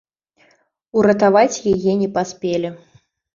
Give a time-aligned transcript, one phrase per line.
[1.01, 2.73] Уратаваць яе не паспелі.